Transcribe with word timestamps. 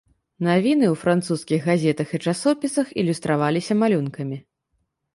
Навіны 0.45 0.85
ў 0.87 0.95
французскіх 1.01 1.69
газетах 1.73 2.09
і 2.17 2.23
часопісах 2.31 2.87
ілюстраваліся 3.05 3.81
малюнкамі. 3.87 4.37